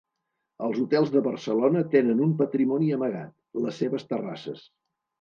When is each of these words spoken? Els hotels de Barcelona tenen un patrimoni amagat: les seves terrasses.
Els 0.67 0.79
hotels 0.83 1.11
de 1.17 1.21
Barcelona 1.27 1.85
tenen 1.97 2.25
un 2.31 2.33
patrimoni 2.41 2.91
amagat: 2.99 3.39
les 3.69 3.81
seves 3.85 4.11
terrasses. 4.13 4.71